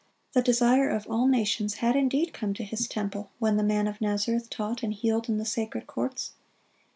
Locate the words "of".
0.89-1.05, 3.87-4.01